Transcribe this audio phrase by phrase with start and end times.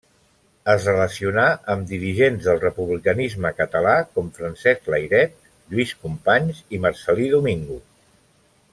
[0.71, 1.43] Es relacionà
[1.73, 5.39] amb dirigents del republicanisme català com Francesc Layret,
[5.75, 7.83] Lluís Companys i Marcel·lí Domingo.